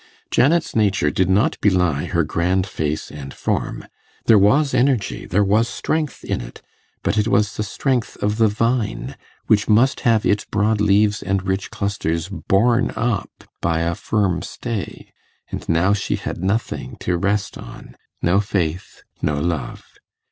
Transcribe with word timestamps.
Janet's 0.31 0.75
nature 0.75 1.11
did 1.11 1.29
not 1.29 1.61
belie 1.61 2.05
her 2.05 2.23
grand 2.23 2.65
face 2.65 3.11
and 3.11 3.31
form: 3.31 3.85
there 4.25 4.39
was 4.39 4.73
energy, 4.73 5.27
there 5.27 5.43
was 5.43 5.69
strength 5.69 6.23
in 6.23 6.41
it; 6.41 6.63
but 7.03 7.19
it 7.19 7.27
was 7.27 7.55
the 7.55 7.61
strength 7.61 8.15
of 8.17 8.37
the 8.37 8.47
vine, 8.47 9.15
which 9.45 9.69
must 9.69 9.99
have 9.99 10.25
its 10.25 10.43
broad 10.43 10.81
leaves 10.81 11.21
and 11.21 11.45
rich 11.45 11.69
clusters 11.69 12.29
borne 12.29 12.91
up 12.95 13.43
by 13.61 13.81
a 13.81 13.93
firm 13.93 14.41
stay. 14.41 15.11
And 15.51 15.69
now 15.69 15.93
she 15.93 16.15
had 16.15 16.41
nothing 16.43 16.97
to 17.01 17.15
rest 17.15 17.55
on 17.55 17.95
no 18.23 18.39
faith, 18.39 19.03
no 19.21 19.39
love. 19.39 19.85